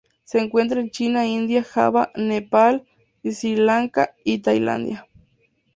[0.23, 2.87] Se encuentra en China, India, Java, Nepal,
[3.23, 5.05] Sri Lanka y Tailandia.